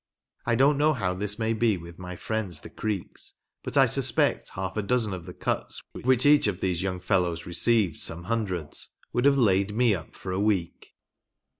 I 0.47 0.55
don't 0.55 0.79
know 0.79 0.93
how 0.93 1.13
this 1.13 1.37
may 1.37 1.53
be 1.53 1.77
with 1.77 1.99
my 1.99 2.15
friends 2.15 2.61
the 2.61 2.71
Creeks; 2.71 3.35
but 3.63 3.77
I 3.77 3.85
suspect 3.85 4.49
half 4.55 4.75
a 4.75 4.81
dozen 4.81 5.13
of 5.13 5.27
the 5.27 5.33
cuts 5.35 5.79
of 5.93 6.03
which 6.05 6.25
each 6.25 6.47
of 6.47 6.59
these 6.59 6.81
young 6.81 6.99
fellows 6.99 7.45
received 7.45 8.01
so' 8.01 8.21
ae 8.21 8.23
hun 8.23 8.45
dreds, 8.47 8.89
would 9.13 9.25
have 9.25 9.37
laid 9.37 9.75
me 9.75 9.93
up 9.93 10.15
for 10.15 10.31
a 10.31 10.39
week 10.39 10.95